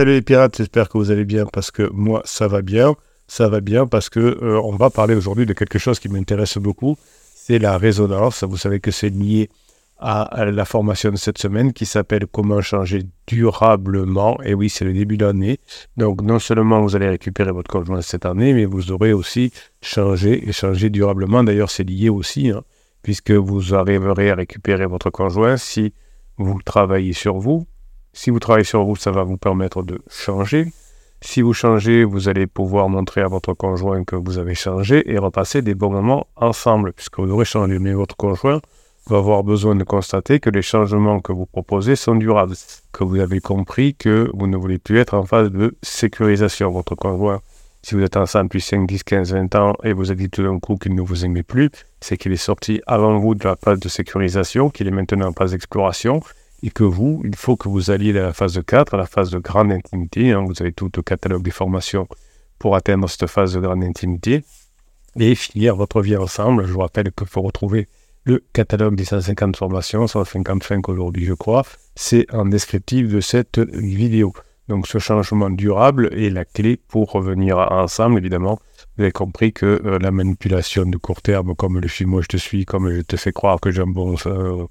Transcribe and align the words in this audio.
Salut 0.00 0.12
les 0.12 0.22
pirates, 0.22 0.56
j'espère 0.56 0.88
que 0.88 0.96
vous 0.96 1.10
allez 1.10 1.26
bien 1.26 1.44
parce 1.44 1.70
que 1.70 1.90
moi 1.92 2.22
ça 2.24 2.48
va 2.48 2.62
bien. 2.62 2.94
Ça 3.26 3.50
va 3.50 3.60
bien 3.60 3.86
parce 3.86 4.08
que 4.08 4.18
euh, 4.18 4.58
on 4.64 4.74
va 4.74 4.88
parler 4.88 5.14
aujourd'hui 5.14 5.44
de 5.44 5.52
quelque 5.52 5.78
chose 5.78 6.00
qui 6.00 6.08
m'intéresse 6.08 6.56
beaucoup, 6.56 6.96
c'est 7.34 7.58
la 7.58 7.76
résonance. 7.76 8.42
Vous 8.42 8.56
savez 8.56 8.80
que 8.80 8.92
c'est 8.92 9.10
lié 9.10 9.50
à, 9.98 10.46
la 10.46 10.64
formation 10.64 11.10
de 11.10 11.16
cette 11.16 11.36
semaine 11.36 11.74
qui 11.74 11.84
s'appelle 11.84 12.26
Comment 12.26 12.62
changer 12.62 13.02
durablement. 13.26 14.40
Et 14.42 14.54
oui, 14.54 14.70
c'est 14.70 14.86
le 14.86 14.94
début 14.94 15.18
d'année. 15.18 15.60
Donc 15.98 16.22
non 16.22 16.38
seulement 16.38 16.80
vous 16.80 16.96
allez 16.96 17.10
récupérer 17.10 17.52
votre 17.52 17.70
conjoint 17.70 18.00
cette 18.00 18.24
année, 18.24 18.54
mais 18.54 18.64
vous 18.64 18.92
aurez 18.92 19.12
aussi 19.12 19.52
changé 19.82 20.48
et 20.48 20.52
changé 20.52 20.88
durablement. 20.88 21.44
D'ailleurs, 21.44 21.70
c'est 21.70 21.84
lié 21.84 22.08
aussi, 22.08 22.48
hein, 22.48 22.62
puisque 23.02 23.32
vous 23.32 23.74
arriverez 23.74 24.30
à 24.30 24.34
récupérer 24.36 24.86
votre 24.86 25.10
conjoint 25.10 25.58
si 25.58 25.92
vous 26.38 26.58
travaillez 26.62 27.12
sur 27.12 27.36
vous, 27.36 27.66
si 28.12 28.30
vous 28.30 28.38
travaillez 28.38 28.64
sur 28.64 28.84
vous, 28.84 28.96
ça 28.96 29.10
va 29.10 29.22
vous 29.22 29.36
permettre 29.36 29.82
de 29.82 30.00
changer. 30.08 30.72
Si 31.22 31.42
vous 31.42 31.52
changez, 31.52 32.02
vous 32.04 32.28
allez 32.28 32.46
pouvoir 32.46 32.88
montrer 32.88 33.20
à 33.20 33.28
votre 33.28 33.52
conjoint 33.52 34.04
que 34.04 34.16
vous 34.16 34.38
avez 34.38 34.54
changé 34.54 35.10
et 35.12 35.18
repasser 35.18 35.60
des 35.60 35.74
bons 35.74 35.90
moments 35.90 36.26
ensemble, 36.36 36.92
puisque 36.92 37.18
vous 37.18 37.30
aurez 37.30 37.44
changé. 37.44 37.78
Mais 37.78 37.92
votre 37.92 38.16
conjoint 38.16 38.60
va 39.06 39.18
avoir 39.18 39.44
besoin 39.44 39.74
de 39.76 39.84
constater 39.84 40.40
que 40.40 40.50
les 40.50 40.62
changements 40.62 41.20
que 41.20 41.32
vous 41.32 41.46
proposez 41.46 41.94
sont 41.94 42.14
durables, 42.14 42.54
que 42.92 43.04
vous 43.04 43.20
avez 43.20 43.40
compris 43.40 43.94
que 43.94 44.30
vous 44.34 44.46
ne 44.46 44.56
voulez 44.56 44.78
plus 44.78 44.98
être 44.98 45.14
en 45.14 45.24
phase 45.24 45.50
de 45.50 45.76
sécurisation. 45.82 46.70
Votre 46.70 46.94
conjoint, 46.94 47.40
si 47.82 47.94
vous 47.94 48.02
êtes 48.02 48.16
ensemble 48.16 48.46
depuis 48.46 48.60
5, 48.60 48.86
10, 48.86 49.02
15, 49.02 49.32
20 49.34 49.54
ans 49.56 49.74
et 49.84 49.92
vous 49.92 50.10
avez 50.10 50.24
dit 50.24 50.30
tout 50.30 50.42
d'un 50.42 50.58
coup 50.58 50.76
qu'il 50.76 50.94
ne 50.94 51.02
vous 51.02 51.24
aimait 51.24 51.42
plus, 51.42 51.70
c'est 52.00 52.16
qu'il 52.16 52.32
est 52.32 52.36
sorti 52.36 52.80
avant 52.86 53.18
vous 53.18 53.34
de 53.34 53.44
la 53.44 53.56
phase 53.56 53.78
de 53.78 53.88
sécurisation, 53.88 54.70
qu'il 54.70 54.88
est 54.88 54.92
maintenant 54.92 55.28
en 55.28 55.32
phase 55.32 55.52
d'exploration 55.52 56.22
et 56.62 56.70
que 56.70 56.84
vous, 56.84 57.22
il 57.24 57.36
faut 57.36 57.56
que 57.56 57.68
vous 57.68 57.90
alliez 57.90 58.10
à 58.18 58.22
la 58.22 58.32
phase 58.32 58.60
4, 58.64 58.94
à 58.94 58.96
la 58.96 59.06
phase 59.06 59.30
de 59.30 59.38
grande 59.38 59.72
intimité. 59.72 60.32
Hein. 60.32 60.44
vous 60.46 60.60
avez 60.60 60.72
tout 60.72 60.90
le 60.94 61.02
catalogue 61.02 61.42
des 61.42 61.50
formations 61.50 62.06
pour 62.58 62.76
atteindre 62.76 63.08
cette 63.08 63.26
phase 63.26 63.54
de 63.54 63.60
grande 63.60 63.82
intimité 63.82 64.44
et 65.18 65.34
finir 65.34 65.76
votre 65.76 66.02
vie 66.02 66.16
ensemble. 66.16 66.66
Je 66.66 66.72
vous 66.72 66.80
rappelle 66.80 67.10
qu'il 67.12 67.26
faut 67.26 67.42
retrouver 67.42 67.88
le 68.24 68.44
catalogue 68.52 68.96
des 68.96 69.04
150 69.04 69.56
formations, 69.56 70.06
155 70.06 70.88
aujourd'hui 70.88 71.24
je 71.24 71.34
crois. 71.34 71.64
C'est 71.94 72.32
en 72.34 72.44
descriptif 72.44 73.08
de 73.08 73.20
cette 73.20 73.58
vidéo. 73.58 74.32
Donc 74.68 74.86
ce 74.86 74.98
changement 74.98 75.50
durable 75.50 76.10
est 76.12 76.30
la 76.30 76.44
clé 76.44 76.76
pour 76.76 77.10
revenir 77.10 77.58
ensemble, 77.58 78.18
évidemment. 78.18 78.60
Vous 78.96 79.02
avez 79.02 79.12
compris 79.12 79.52
que 79.52 79.80
euh, 79.84 79.98
la 79.98 80.12
manipulation 80.12 80.84
de 80.84 80.96
court 80.96 81.22
terme, 81.22 81.56
comme 81.56 81.80
le 81.80 81.88
film 81.88 82.10
Moi 82.10 82.22
je 82.22 82.28
te 82.28 82.36
suis, 82.36 82.66
comme 82.66 82.88
je 82.94 83.00
te 83.00 83.16
fais 83.16 83.32
croire 83.32 83.58
que 83.60 83.70
j'ai 83.70 83.82
un 83.82 83.86
bon... 83.86 84.14
Euh, 84.26 84.66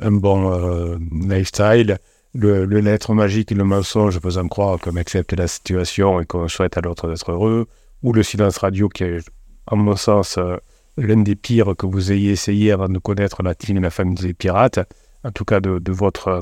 un 0.00 0.12
bon 0.12 0.52
euh, 0.52 0.96
lifestyle. 1.12 1.98
Le, 2.32 2.64
lettre 2.64 3.12
magique 3.12 3.50
et 3.50 3.56
le 3.56 3.64
mensonge 3.64 4.20
faisant 4.20 4.46
croire 4.46 4.78
qu'on 4.78 4.94
accepte 4.96 5.32
la 5.32 5.48
situation 5.48 6.20
et 6.20 6.26
qu'on 6.26 6.46
souhaite 6.46 6.76
à 6.78 6.80
l'autre 6.80 7.08
d'être 7.08 7.32
heureux, 7.32 7.66
ou 8.02 8.12
le 8.12 8.22
silence 8.22 8.58
radio 8.58 8.88
qui 8.88 9.02
est, 9.02 9.28
en 9.66 9.76
mon 9.76 9.96
sens, 9.96 10.38
euh, 10.38 10.56
l'un 10.96 11.22
des 11.22 11.34
pires 11.34 11.74
que 11.76 11.86
vous 11.86 12.12
ayez 12.12 12.30
essayé 12.30 12.70
avant 12.70 12.88
de 12.88 12.98
connaître 12.98 13.42
la 13.42 13.54
team 13.54 13.78
et 13.78 13.80
la 13.80 13.90
famille 13.90 14.14
des 14.14 14.34
pirates. 14.34 14.78
En 15.24 15.32
tout 15.32 15.44
cas, 15.44 15.60
de, 15.60 15.92
votre, 15.92 16.40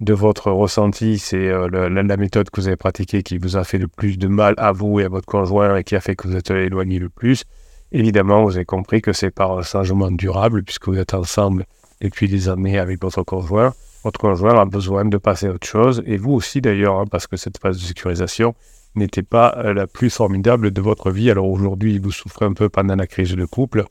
de 0.00 0.12
votre 0.12 0.50
ressenti, 0.50 1.18
c'est 1.18 1.48
euh, 1.48 1.68
la, 1.88 2.16
méthode 2.18 2.50
que 2.50 2.60
vous 2.60 2.68
avez 2.68 2.76
pratiquée 2.76 3.22
qui 3.22 3.38
vous 3.38 3.56
a 3.56 3.64
fait 3.64 3.78
le 3.78 3.88
plus 3.88 4.18
de 4.18 4.28
mal 4.28 4.54
à 4.58 4.72
vous 4.72 5.00
et 5.00 5.04
à 5.04 5.08
votre 5.08 5.26
conjoint 5.26 5.76
et 5.76 5.84
qui 5.84 5.96
a 5.96 6.00
fait 6.00 6.16
que 6.16 6.28
vous 6.28 6.36
êtes 6.36 6.50
éloigné 6.50 6.98
le 6.98 7.08
plus. 7.08 7.44
Évidemment, 7.92 8.44
vous 8.44 8.56
avez 8.56 8.66
compris 8.66 9.00
que 9.00 9.14
c'est 9.14 9.30
par 9.30 9.56
un 9.56 9.62
changement 9.62 10.10
durable 10.10 10.64
puisque 10.64 10.88
vous 10.88 10.98
êtes 10.98 11.14
ensemble 11.14 11.64
et 12.04 12.10
puis 12.10 12.48
années 12.50 12.78
avec 12.78 13.00
votre 13.00 13.22
conjoint, 13.22 13.72
votre 14.04 14.20
conjoint 14.20 14.60
a 14.60 14.66
besoin 14.66 15.06
de 15.06 15.16
passer 15.16 15.46
à 15.46 15.52
autre 15.52 15.66
chose, 15.66 16.02
et 16.06 16.18
vous 16.18 16.32
aussi 16.32 16.60
d'ailleurs, 16.60 17.00
hein, 17.00 17.06
parce 17.10 17.26
que 17.26 17.38
cette 17.38 17.56
phase 17.58 17.78
de 17.78 17.82
sécurisation 17.82 18.54
n'était 18.94 19.22
pas 19.22 19.54
euh, 19.56 19.72
la 19.72 19.86
plus 19.86 20.10
formidable 20.10 20.70
de 20.70 20.80
votre 20.82 21.10
vie. 21.10 21.30
Alors 21.30 21.48
aujourd'hui, 21.48 21.98
vous 21.98 22.12
souffrez 22.12 22.44
un 22.44 22.52
peu 22.52 22.68
pendant 22.68 22.94
la 22.94 23.06
crise 23.06 23.34
de 23.34 23.44
couple, 23.46 23.86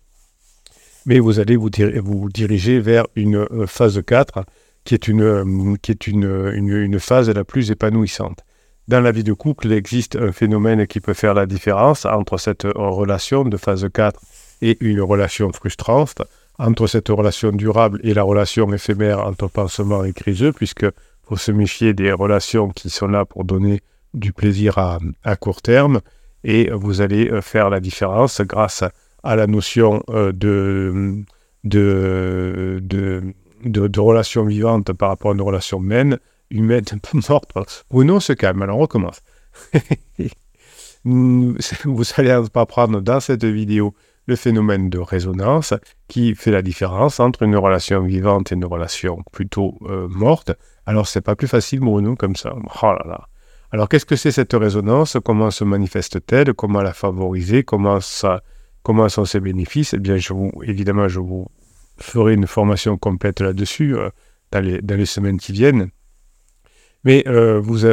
mais 1.08 1.17
vous 1.17 1.39
allez 1.39 1.55
vous, 1.55 1.71
vous 2.04 2.30
diriger 2.30 2.80
vers 2.80 3.08
une 3.15 3.38
euh, 3.38 3.65
phase 3.65 3.99
4 4.05 4.45
qui 4.83 4.93
est, 4.93 5.08
une, 5.08 5.23
euh, 5.23 5.76
qui 5.82 5.92
est 5.92 6.05
une, 6.05 6.52
une, 6.54 6.99
phase 6.99 7.32
la 7.32 7.43
plus 7.43 7.71
épanouissante. 7.71 8.42
Dans 8.88 9.02
la 9.02 9.11
vie 9.11 9.23
de 9.23 9.33
couple, 9.33 9.65
il 9.65 9.73
existe 9.73 10.17
un 10.17 10.32
phénomène 10.32 10.86
qui 10.86 10.99
peut 10.99 11.14
faire 11.14 11.33
la 11.33 11.48
différence 11.48 12.05
entre 12.05 12.38
cette 12.38 12.67
relation 12.76 13.43
de 13.43 13.58
phase 13.58 13.88
4 13.92 14.20
et 14.61 14.77
une 14.82 15.02
relation 15.02 15.52
frustrante 15.52 16.21
entre 16.59 16.87
cette 16.87 17.09
relation 17.09 17.52
durable 17.52 17.99
et 18.03 18.14
la 18.14 18.23
relation 18.23 18.71
éphémère 18.73 19.25
entre 19.25 19.47
pansement 19.47 20.03
et 20.03 20.14
criseux, 20.14 20.52
puisque 20.52 20.86
faut 21.23 21.37
se 21.37 21.52
méfier 21.52 21.93
des 21.93 22.11
relations 22.11 22.69
qui 22.69 22.89
sont 22.89 23.08
là 23.08 23.25
pour 23.25 23.43
donner 23.45 23.81
du 24.14 24.33
plaisir 24.33 24.77
à, 24.77 25.36
court 25.37 25.61
terme, 25.61 26.02
et 26.43 26.69
vous 26.71 27.02
allez 27.02 27.30
euh, 27.30 27.41
faire 27.41 27.69
la 27.69 27.80
différence 27.80 28.41
grâce 28.41 28.83
à 29.23 29.36
la 29.36 29.47
notion 29.47 30.03
euh, 30.09 30.31
de, 30.33 31.23
de, 31.64 32.81
de, 33.64 33.99
relation 33.99 34.45
vivante 34.45 34.91
par 34.93 35.09
rapport 35.09 35.31
à 35.31 35.33
une 35.33 35.41
relation 35.41 35.80
humaine, 35.80 36.20
humaine 36.52 36.83
morte. 37.30 37.85
Bruno 37.89 38.20
se 38.20 38.33
calme, 38.33 38.61
alors 38.61 38.77
on 38.77 38.81
recommence. 38.81 39.21
vous 41.05 42.05
allez 42.17 42.43
pas 42.52 42.65
prendre 42.65 43.02
dans 43.02 43.20
cette 43.20 43.45
vidéo 43.45 43.93
le 44.26 44.36
phénomène 44.36 44.89
de 44.89 45.00
résonance 45.00 45.73
qui 46.08 46.36
fait 46.36 46.52
la 46.52 46.61
différence 46.61 47.20
entre 47.20 47.44
une 47.44 47.56
relation 47.56 48.02
vivante 48.04 48.52
et 48.52 48.56
une 48.56 48.66
relation 48.66 49.23
plutôt 49.32 49.78
euh, 49.84 50.08
morte. 50.10 50.52
Alors, 50.86 51.08
c'est 51.08 51.22
pas 51.22 51.36
plus 51.36 51.48
facile 51.48 51.82
nous 51.82 52.16
comme 52.16 52.36
ça. 52.36 52.56
Oh 52.56 52.86
là 52.86 53.04
là. 53.06 53.28
Alors, 53.72 53.89
qu'est-ce 53.89 54.06
que 54.06 54.16
c'est 54.16 54.32
cette 54.32 54.54
résonance? 54.54 55.17
Comment 55.23 55.52
se 55.52 55.64
manifeste-t-elle? 55.64 56.54
Comment 56.54 56.82
la 56.82 56.94
favoriser? 56.94 57.64
Comment 57.64 58.00
ça, 58.00 58.44
comment 58.83 59.10
sont 59.10 59.26
ses 59.26 59.39
bénéfices? 59.39 59.94
Eh 59.94 60.00
bien, 60.00 60.17
je 60.17 60.33
vous, 60.33 60.52
évidemment, 60.64 61.08
je 61.08 61.20
vous 61.20 61.48
ferai 61.98 62.33
une 62.33 62.48
formation 62.48 62.98
complète 62.98 63.42
là-dessus 63.42 63.95
euh, 63.95 64.10
dans, 64.52 64.64
les, 64.64 65.06
semaines 65.06 65.39
qui 65.39 65.52
viennent. 65.52 65.89
Mais 67.04 67.23
euh, 67.28 67.60
vous, 67.60 67.86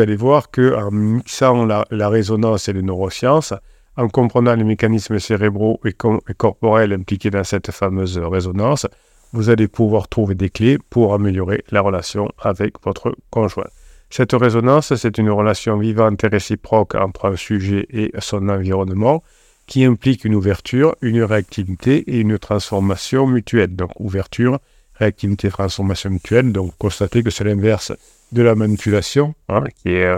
allez 0.00 0.16
voir 0.16 0.50
que 0.50 0.74
en 0.74 0.90
mixant 0.90 1.64
la, 1.64 1.86
la 1.90 2.08
résonance 2.08 2.68
et 2.68 2.72
les 2.72 2.82
neurosciences, 2.82 3.54
en 3.96 4.08
comprenant 4.08 4.54
les 4.54 4.64
mécanismes 4.64 5.18
cérébraux 5.18 5.80
et, 5.84 5.92
corporels 5.92 6.92
impliqués 6.92 7.30
dans 7.30 7.44
cette 7.44 7.70
fameuse 7.70 8.18
résonance, 8.18 8.86
vous 9.32 9.50
allez 9.50 9.68
pouvoir 9.68 10.08
trouver 10.08 10.34
des 10.34 10.50
clés 10.50 10.78
pour 10.90 11.14
améliorer 11.14 11.64
la 11.70 11.80
relation 11.80 12.28
avec 12.38 12.74
votre 12.84 13.14
conjoint. 13.30 13.68
Cette 14.10 14.32
résonance, 14.32 14.94
c'est 14.94 15.16
une 15.16 15.30
relation 15.30 15.78
vivante 15.78 16.22
et 16.24 16.28
réciproque 16.28 16.94
entre 16.94 17.26
un 17.32 17.36
sujet 17.36 17.86
et 17.90 18.12
son 18.18 18.48
environnement 18.50 19.22
qui 19.66 19.84
implique 19.84 20.26
une 20.26 20.34
ouverture, 20.34 20.94
une 21.00 21.22
réactivité 21.22 21.98
et 22.06 22.20
une 22.20 22.38
transformation 22.38 23.26
mutuelle. 23.26 23.74
Donc 23.74 23.90
ouverture, 23.98 24.58
réactivité, 24.94 25.48
transformation 25.48 26.10
mutuelle. 26.10 26.52
Donc 26.52 26.74
constatez 26.78 27.22
que 27.22 27.30
c'est 27.30 27.44
l'inverse 27.44 27.92
de 28.32 28.42
la 28.42 28.54
manipulation, 28.54 29.34
hein, 29.48 29.64
qui 29.82 29.90
est 29.94 30.14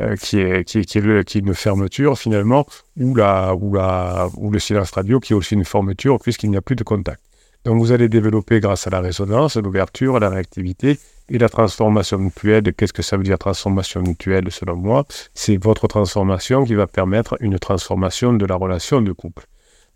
euh, 0.00 0.16
qui, 0.16 0.38
est, 0.38 1.34
une 1.34 1.54
fermeture 1.54 2.18
finalement, 2.18 2.66
ou 2.98 3.14
le 3.14 4.58
silence 4.58 4.90
radio 4.92 5.20
qui 5.20 5.32
est 5.34 5.36
aussi 5.36 5.54
une 5.54 5.64
fermeture 5.64 6.18
puisqu'il 6.18 6.50
n'y 6.50 6.56
a 6.56 6.62
plus 6.62 6.76
de 6.76 6.84
contact. 6.84 7.20
Donc 7.64 7.78
vous 7.78 7.92
allez 7.92 8.08
développer 8.08 8.60
grâce 8.60 8.86
à 8.86 8.90
la 8.90 9.00
résonance, 9.00 9.56
l'ouverture, 9.56 10.18
la 10.18 10.30
réactivité 10.30 10.98
et 11.28 11.36
la 11.36 11.50
transformation 11.50 12.16
mutuelle. 12.18 12.72
Qu'est-ce 12.74 12.94
que 12.94 13.02
ça 13.02 13.18
veut 13.18 13.22
dire 13.22 13.38
transformation 13.38 14.00
mutuelle 14.00 14.50
selon 14.50 14.76
moi? 14.76 15.04
C'est 15.34 15.62
votre 15.62 15.86
transformation 15.86 16.64
qui 16.64 16.74
va 16.74 16.86
permettre 16.86 17.36
une 17.40 17.58
transformation 17.58 18.32
de 18.32 18.46
la 18.46 18.54
relation 18.54 19.02
de 19.02 19.12
couple. 19.12 19.44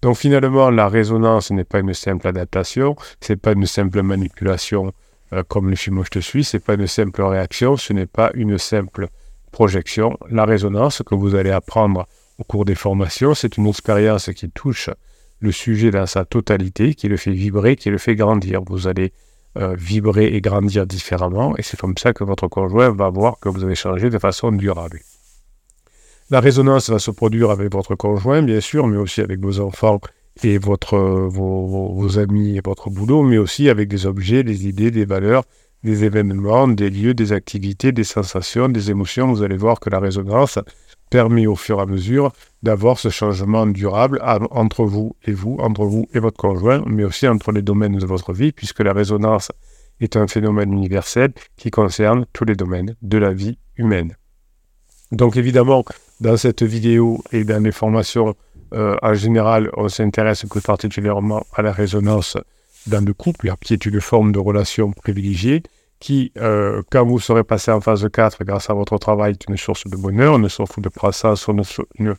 Donc 0.02 0.18
finalement, 0.18 0.68
la 0.68 0.88
résonance 0.88 1.50
n'est 1.50 1.64
pas 1.64 1.78
une 1.78 1.94
simple 1.94 2.28
adaptation, 2.28 2.96
c'est 3.20 3.40
pas 3.40 3.52
une 3.52 3.64
simple 3.64 4.02
manipulation 4.02 4.92
euh, 5.32 5.42
comme 5.48 5.70
le 5.70 5.76
film 5.76 6.04
Je 6.04 6.10
te 6.10 6.18
suis, 6.18 6.44
c'est 6.44 6.60
pas 6.60 6.74
une 6.74 6.86
simple 6.86 7.22
réaction, 7.22 7.78
ce 7.78 7.94
n'est 7.94 8.06
pas 8.06 8.30
une 8.34 8.58
simple 8.58 9.08
projection, 9.54 10.18
la 10.30 10.44
résonance 10.44 11.02
que 11.06 11.14
vous 11.14 11.36
allez 11.36 11.52
apprendre 11.52 12.08
au 12.38 12.44
cours 12.44 12.64
des 12.64 12.74
formations, 12.74 13.34
c'est 13.34 13.56
une 13.56 13.68
expérience 13.68 14.28
qui 14.34 14.50
touche 14.50 14.90
le 15.38 15.52
sujet 15.52 15.92
dans 15.92 16.06
sa 16.06 16.24
totalité, 16.24 16.94
qui 16.94 17.06
le 17.06 17.16
fait 17.16 17.30
vibrer, 17.30 17.76
qui 17.76 17.88
le 17.88 17.98
fait 17.98 18.16
grandir. 18.16 18.62
Vous 18.66 18.88
allez 18.88 19.12
euh, 19.56 19.76
vibrer 19.78 20.26
et 20.26 20.40
grandir 20.40 20.86
différemment, 20.86 21.56
et 21.56 21.62
c'est 21.62 21.78
comme 21.78 21.96
ça 21.96 22.12
que 22.12 22.24
votre 22.24 22.48
conjoint 22.48 22.90
va 22.90 23.10
voir 23.10 23.38
que 23.38 23.48
vous 23.48 23.62
avez 23.62 23.76
changé 23.76 24.10
de 24.10 24.18
façon 24.18 24.50
durable. 24.50 25.00
La 26.30 26.40
résonance 26.40 26.90
va 26.90 26.98
se 26.98 27.12
produire 27.12 27.50
avec 27.50 27.72
votre 27.72 27.94
conjoint, 27.94 28.42
bien 28.42 28.60
sûr, 28.60 28.88
mais 28.88 28.96
aussi 28.96 29.20
avec 29.20 29.38
vos 29.38 29.60
enfants 29.60 30.00
et 30.42 30.58
votre, 30.58 30.98
vos, 30.98 31.94
vos 31.94 32.18
amis 32.18 32.56
et 32.56 32.60
votre 32.64 32.90
boulot, 32.90 33.22
mais 33.22 33.38
aussi 33.38 33.68
avec 33.68 33.86
des 33.88 34.04
objets, 34.06 34.42
des 34.42 34.66
idées, 34.66 34.90
des 34.90 35.04
valeurs, 35.04 35.44
des 35.84 36.04
événements, 36.04 36.66
des 36.66 36.90
lieux, 36.90 37.14
des 37.14 37.32
activités, 37.32 37.92
des 37.92 38.04
sensations, 38.04 38.68
des 38.68 38.90
émotions, 38.90 39.32
vous 39.32 39.42
allez 39.42 39.56
voir 39.56 39.78
que 39.80 39.90
la 39.90 40.00
résonance 40.00 40.58
permet 41.10 41.46
au 41.46 41.54
fur 41.54 41.78
et 41.78 41.82
à 41.82 41.86
mesure 41.86 42.32
d'avoir 42.62 42.98
ce 42.98 43.10
changement 43.10 43.66
durable 43.66 44.18
entre 44.50 44.84
vous 44.84 45.14
et 45.24 45.32
vous, 45.32 45.56
entre 45.60 45.84
vous 45.84 46.08
et 46.14 46.18
votre 46.18 46.38
conjoint, 46.38 46.82
mais 46.86 47.04
aussi 47.04 47.28
entre 47.28 47.52
les 47.52 47.62
domaines 47.62 47.98
de 47.98 48.06
votre 48.06 48.32
vie, 48.32 48.52
puisque 48.52 48.80
la 48.80 48.92
résonance 48.92 49.52
est 50.00 50.16
un 50.16 50.26
phénomène 50.26 50.72
universel 50.72 51.32
qui 51.56 51.70
concerne 51.70 52.26
tous 52.32 52.44
les 52.44 52.56
domaines 52.56 52.96
de 53.02 53.18
la 53.18 53.32
vie 53.32 53.58
humaine. 53.76 54.16
Donc 55.12 55.36
évidemment, 55.36 55.84
dans 56.20 56.36
cette 56.36 56.62
vidéo 56.62 57.22
et 57.30 57.44
dans 57.44 57.62
les 57.62 57.72
formations 57.72 58.34
euh, 58.72 58.96
en 59.02 59.14
général, 59.14 59.70
on 59.76 59.88
s'intéresse 59.88 60.44
plus 60.46 60.60
particulièrement 60.62 61.44
à 61.54 61.62
la 61.62 61.70
résonance 61.70 62.36
dans 62.86 63.04
le 63.04 63.14
couple, 63.14 63.52
qui 63.60 63.74
est 63.74 63.86
une 63.86 64.00
forme 64.00 64.32
de 64.32 64.38
relation 64.38 64.92
privilégiée 64.92 65.62
qui, 66.04 66.32
euh, 66.36 66.82
quand 66.90 67.06
vous 67.06 67.18
serez 67.18 67.44
passé 67.44 67.70
en 67.70 67.80
phase 67.80 68.06
4 68.12 68.44
grâce 68.44 68.68
à 68.68 68.74
votre 68.74 68.98
travail, 68.98 69.32
est 69.32 69.48
une 69.48 69.56
source 69.56 69.86
de 69.86 69.96
bonheur, 69.96 70.36
une 70.36 70.50
source 70.50 70.78
de 70.78 70.90
croissance, 70.90 71.48
une, 71.48 71.62
une 71.98 72.14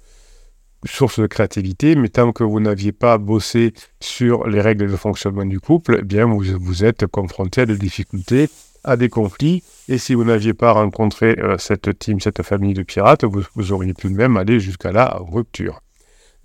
source 0.86 1.20
de 1.20 1.28
créativité, 1.28 1.96
mais 1.96 2.10
tant 2.10 2.32
que 2.32 2.44
vous 2.44 2.60
n'aviez 2.60 2.92
pas 2.92 3.20
bossé 3.20 3.74
sur 4.00 4.48
les 4.48 4.60
règles 4.60 4.90
de 4.90 4.96
fonctionnement 4.96 5.46
du 5.46 5.60
couple, 5.60 5.98
eh 6.00 6.04
bien 6.04 6.26
vous, 6.26 6.44
vous 6.60 6.84
êtes 6.84 7.06
confronté 7.06 7.62
à 7.62 7.66
des 7.68 7.78
difficultés, 7.78 8.50
à 8.84 8.98
des 8.98 9.10
conflits, 9.10 9.62
et 9.88 10.00
si 10.00 10.16
vous 10.16 10.24
n'aviez 10.24 10.56
pas 10.56 10.72
rencontré 10.72 11.36
euh, 11.40 11.58
cette 11.60 12.00
team, 12.00 12.20
cette 12.20 12.42
famille 12.42 12.74
de 12.74 12.82
pirates, 12.82 13.24
vous, 13.24 13.44
vous 13.54 13.72
auriez 13.72 13.94
pu 13.94 14.10
même 14.10 14.36
aller 14.36 14.60
jusqu'à 14.60 14.92
la 14.92 15.20
rupture. 15.20 15.82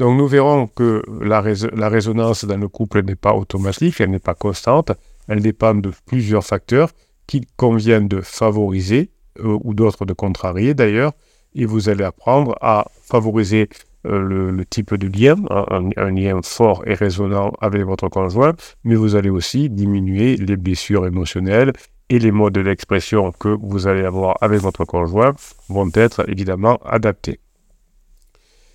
Donc 0.01 0.17
nous 0.17 0.27
verrons 0.27 0.67
que 0.67 1.03
la, 1.21 1.43
résonance 1.43 2.47
dans 2.47 2.57
le 2.57 2.69
couple 2.69 3.03
n'est 3.03 3.17
pas 3.17 3.35
automatique, 3.35 4.01
elle 4.01 4.11
n'est 4.11 4.19
pas 4.19 4.35
constante, 4.35 4.93
elle 5.29 5.43
dépend 5.43 5.75
de 5.75 5.93
plusieurs 6.07 6.43
facteurs 6.43 6.89
qu'il 7.27 7.45
convient 7.59 8.01
de 8.01 8.23
favoriser 8.23 9.11
euh, 9.41 9.59
ou 9.63 9.75
d'autres 9.75 10.07
de 10.07 10.15
contrarier 10.15 10.73
d'ailleurs, 10.73 11.13
et 11.55 11.67
vous 11.67 11.91
allez 11.91 12.05
apprendre 12.05 12.57
à 12.63 12.87
favoriser 13.03 13.69
euh, 14.07 14.51
le, 14.51 14.65
type 14.65 14.95
de 14.95 15.07
lien, 15.07 15.37
hein, 15.51 15.91
un, 15.99 16.11
lien 16.11 16.41
fort 16.43 16.83
et 16.87 16.95
résonnant 16.95 17.53
avec 17.61 17.83
votre 17.83 18.09
conjoint, 18.09 18.55
mais 18.85 18.95
vous 18.95 19.17
allez 19.17 19.29
aussi 19.29 19.69
diminuer 19.69 20.39
les 20.39 20.57
blessures 20.57 21.07
émotionnelles 21.07 21.75
et 22.09 22.19
les 22.19 22.31
modes 22.31 22.59
d'expression 22.59 23.33
que 23.33 23.49
vous 23.49 23.87
allez 23.87 24.07
avoir 24.07 24.39
avec 24.41 24.63
votre 24.63 24.87
conjoint 24.87 25.35
vont 25.69 25.91
être 25.93 26.27
évidemment 26.27 26.79
adaptés. 26.87 27.41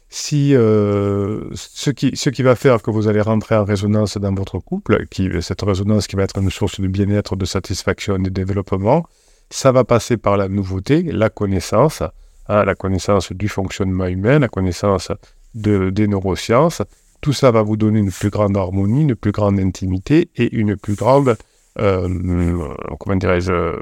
Si 0.10 0.56
euh, 0.56 1.50
ce, 1.54 1.90
qui, 1.90 2.16
ce 2.16 2.30
qui 2.30 2.44
va 2.44 2.56
faire 2.56 2.82
que 2.82 2.92
vous 2.92 3.08
allez 3.08 3.22
rentrer 3.22 3.56
en 3.56 3.66
résonance 3.66 4.18
dans 4.18 4.34
votre 4.34 4.60
couple, 4.60 5.06
qui, 5.08 5.30
cette 5.42 5.62
résonance 5.62 6.08
qui 6.08 6.16
va 6.16 6.24
être 6.24 6.38
une 6.38 6.50
source 6.50 6.80
de 6.80 6.88
bien-être, 6.88 7.36
de 7.36 7.46
satisfaction 7.46 8.16
et 8.18 8.20
de 8.20 8.30
développement, 8.30 9.06
ça 9.50 9.72
va 9.72 9.84
passer 9.84 10.18
par 10.18 10.38
la 10.38 10.48
nouveauté, 10.48 11.04
la 11.04 11.30
connaissance, 11.30 12.04
la 12.48 12.76
connaissance 12.76 13.32
du 13.32 13.50
fonctionnement 13.50 14.06
humain, 14.06 14.40
la 14.40 14.48
connaissance 14.48 15.12
de, 15.54 15.90
des 15.90 16.08
neurosciences. 16.08 16.82
Tout 17.22 17.34
ça 17.34 17.52
va 17.52 17.64
vous 17.64 17.78
donner 17.78 18.00
une 18.00 18.12
plus 18.12 18.30
grande 18.30 18.56
harmonie, 18.56 19.02
une 19.02 19.16
plus 19.16 19.32
grande 19.32 19.60
intimité 19.60 20.30
et 20.36 20.54
une 20.56 20.78
plus 20.78 20.96
grande, 20.96 21.36
euh, 21.80 22.08
comment 23.00 23.16
dirais-je, 23.16 23.80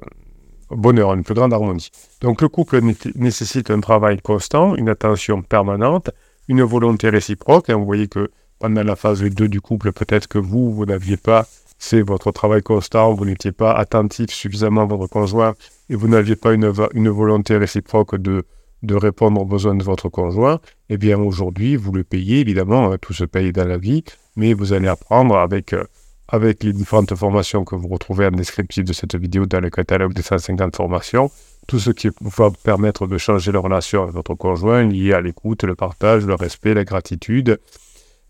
bonheur, 0.75 1.13
une 1.13 1.23
plus 1.23 1.33
grande 1.33 1.53
harmonie. 1.53 1.89
Donc 2.21 2.41
le 2.41 2.49
couple 2.49 2.81
nécessite 3.15 3.69
un 3.69 3.79
travail 3.79 4.19
constant, 4.21 4.75
une 4.75 4.89
attention 4.89 5.41
permanente, 5.41 6.11
une 6.47 6.63
volonté 6.63 7.09
réciproque. 7.09 7.69
Et 7.69 7.73
vous 7.73 7.85
voyez 7.85 8.07
que 8.07 8.31
pendant 8.59 8.83
la 8.83 8.95
phase 8.95 9.21
2 9.21 9.47
du 9.47 9.61
couple, 9.61 9.91
peut-être 9.91 10.27
que 10.27 10.37
vous, 10.37 10.73
vous 10.73 10.85
n'aviez 10.85 11.17
pas, 11.17 11.47
c'est 11.77 12.01
votre 12.01 12.31
travail 12.31 12.61
constant, 12.61 13.13
vous 13.13 13.25
n'étiez 13.25 13.51
pas 13.51 13.73
attentif 13.73 14.29
suffisamment 14.29 14.81
à 14.81 14.85
votre 14.85 15.07
conjoint 15.07 15.53
et 15.89 15.95
vous 15.95 16.07
n'aviez 16.07 16.35
pas 16.35 16.53
une, 16.53 16.71
une 16.93 17.09
volonté 17.09 17.57
réciproque 17.57 18.15
de, 18.15 18.45
de 18.83 18.95
répondre 18.95 19.41
aux 19.41 19.45
besoins 19.45 19.75
de 19.75 19.83
votre 19.83 20.09
conjoint, 20.09 20.59
eh 20.89 20.97
bien 20.97 21.17
aujourd'hui, 21.17 21.75
vous 21.75 21.93
le 21.93 22.03
payez, 22.03 22.41
évidemment, 22.41 22.91
hein, 22.91 22.97
tout 23.01 23.13
se 23.13 23.23
paye 23.23 23.51
dans 23.51 23.67
la 23.67 23.77
vie, 23.77 24.03
mais 24.35 24.53
vous 24.53 24.73
allez 24.73 24.89
apprendre 24.89 25.37
avec, 25.37 25.73
euh, 25.73 25.85
avec 26.27 26.63
les 26.63 26.73
différentes 26.73 27.15
formations 27.15 27.63
que 27.63 27.75
vous 27.75 27.87
retrouvez 27.87 28.25
en 28.25 28.31
descriptif 28.31 28.83
de 28.83 28.93
cette 28.93 29.15
vidéo 29.15 29.45
dans 29.45 29.59
le 29.59 29.69
catalogue 29.69 30.13
des 30.13 30.21
150 30.21 30.75
formations, 30.75 31.29
tout 31.67 31.79
ce 31.79 31.91
qui 31.91 32.09
va 32.21 32.49
permettre 32.63 33.07
de 33.07 33.17
changer 33.17 33.51
la 33.51 33.59
relation 33.59 34.03
avec 34.03 34.15
votre 34.15 34.33
conjoint 34.33 34.83
lié 34.83 35.13
à 35.13 35.21
l'écoute, 35.21 35.63
le 35.63 35.75
partage, 35.75 36.25
le 36.25 36.35
respect, 36.35 36.73
la 36.73 36.83
gratitude, 36.83 37.59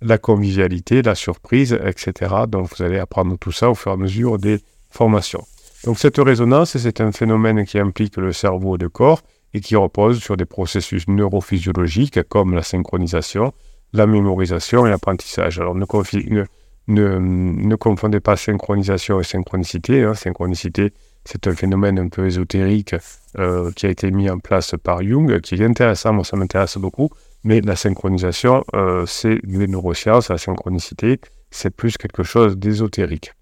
la 0.02 0.18
convivialité, 0.18 1.02
la 1.02 1.16
surprise, 1.16 1.80
etc. 1.86 2.34
Donc 2.48 2.70
vous 2.76 2.84
allez 2.84 3.00
apprendre 3.00 3.38
tout 3.38 3.52
ça 3.52 3.70
au 3.70 3.76
fur 3.76 3.92
et 3.92 3.94
à 3.94 3.98
mesure 3.98 4.38
des 4.38 4.60
formations. 4.90 5.46
Donc 5.86 6.00
cette 6.00 6.18
résonance, 6.18 6.78
c'est 6.78 7.02
un 7.02 7.12
phénomène 7.12 7.66
qui 7.66 7.80
implique 7.80 8.18
le 8.18 8.32
cerveau 8.32 8.76
et 8.76 8.80
le 8.80 8.90
corps 8.90 9.22
et 9.54 9.62
qui 9.62 9.76
repose 9.76 10.20
sur 10.20 10.38
des 10.38 10.46
processus 10.46 11.08
neurophysiologiques 11.08 12.24
comme 12.24 12.54
la 12.54 12.64
synchronisation, 12.64 13.54
la 13.94 14.08
mémorisation 14.08 14.86
et 14.86 14.90
l'apprentissage. 14.90 15.60
Alors 15.60 15.76
ne, 15.76 15.86
ne, 16.88 17.76
confondez 17.76 18.20
pas 18.20 18.36
synchronisation 18.36 19.20
et 19.20 19.24
synchronicité. 19.24 20.04
Hein. 20.04 20.14
Synchronicité, 20.14 20.94
c'est 21.26 21.48
un 21.48 21.56
phénomène 21.56 22.00
un 22.00 22.10
peu 22.10 22.26
ésotérique 22.26 22.96
euh, 23.40 23.72
qui 23.72 23.86
a 23.86 23.90
été 23.90 24.12
mis 24.12 24.30
en 24.30 24.40
place 24.40 24.76
par 24.84 25.02
Jung, 25.04 25.40
qui 25.42 25.56
est 25.56 25.66
intéressant, 25.66 26.14
moi 26.14 26.24
ça 26.24 26.36
m'intéresse 26.38 26.78
beaucoup, 26.78 27.10
mais 27.44 27.62
la 27.62 27.76
synchronisation, 27.76 28.64
euh, 28.76 29.06
c'est 29.06 29.40
les 29.44 29.68
neurosciences, 29.68 30.30
la 30.30 30.38
synchronicité, 30.38 31.20
c'est 31.52 31.76
plus 31.76 31.98
quelque 31.98 32.24
chose 32.24 32.58
d'ésotérique. 32.58 33.34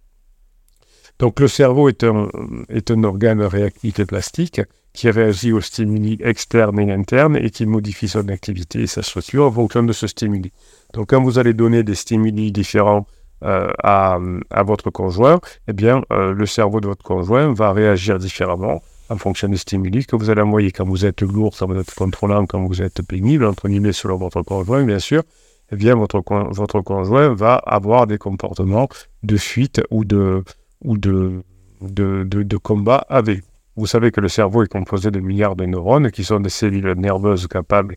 Donc 1.19 1.39
le 1.39 1.47
cerveau 1.47 1.87
est 1.87 2.03
un, 2.03 2.29
est 2.69 2.89
un 2.89 3.03
organe 3.03 3.41
réactif 3.43 3.99
et 3.99 4.05
plastique 4.05 4.61
qui 4.93 5.09
réagit 5.09 5.53
aux 5.53 5.61
stimuli 5.61 6.17
externes 6.21 6.79
et 6.79 6.91
internes 6.91 7.37
et 7.37 7.49
qui 7.49 7.65
modifie 7.65 8.07
son 8.07 8.27
activité 8.29 8.81
et 8.81 8.87
sa 8.87 9.03
structure 9.03 9.45
en 9.45 9.51
fonction 9.51 9.83
de 9.83 9.93
ce 9.93 10.07
stimuli. 10.07 10.51
Donc 10.93 11.09
quand 11.11 11.21
vous 11.21 11.37
allez 11.37 11.53
donner 11.53 11.83
des 11.83 11.95
stimuli 11.95 12.51
différents 12.51 13.05
euh, 13.43 13.71
à, 13.83 14.19
votre 14.63 14.91
conjoint, 14.91 15.39
eh 15.67 15.73
bien 15.73 16.03
euh, 16.11 16.33
le 16.33 16.45
cerveau 16.45 16.79
de 16.79 16.87
votre 16.87 17.03
conjoint 17.03 17.53
va 17.53 17.71
réagir 17.71 18.19
différemment 18.19 18.81
en 19.09 19.17
fonction 19.17 19.49
des 19.49 19.57
stimuli 19.57 20.05
que 20.05 20.15
vous 20.15 20.29
allez 20.29 20.41
envoyer. 20.41 20.71
Quand 20.71 20.85
vous 20.85 21.05
êtes 21.05 21.21
lourd, 21.21 21.55
quand 21.57 21.67
vous 21.67 21.79
êtes 21.79 21.93
contrôlant, 21.95 22.45
quand 22.45 22.63
vous 22.65 22.81
êtes 22.81 23.01
pénible, 23.01 23.45
entre 23.45 23.67
guillemets, 23.67 23.93
selon 23.93 24.17
votre 24.17 24.41
conjoint, 24.43 24.83
bien 24.83 24.99
sûr, 24.99 25.23
eh 25.71 25.75
bien 25.75 25.95
votre, 25.95 26.21
votre 26.51 26.81
conjoint 26.81 27.33
va 27.33 27.55
avoir 27.55 28.07
des 28.07 28.17
comportements 28.17 28.87
de 29.23 29.37
fuite 29.37 29.81
ou 29.89 30.05
de, 30.05 30.43
ou 30.83 30.97
de, 30.97 31.43
de, 31.81 32.23
de, 32.23 32.57
combat 32.57 33.05
avec. 33.09 33.43
Vous 33.75 33.87
savez 33.87 34.11
que 34.11 34.21
le 34.21 34.27
cerveau 34.27 34.63
est 34.63 34.71
composé 34.71 35.11
de 35.11 35.19
milliards 35.19 35.55
de 35.55 35.65
neurones 35.65 36.11
qui 36.11 36.23
sont 36.23 36.39
des 36.39 36.49
cellules 36.49 36.93
nerveuses 36.93 37.47
capables 37.47 37.95